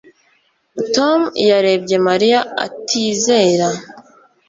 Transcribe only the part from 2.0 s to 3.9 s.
Mariya atizera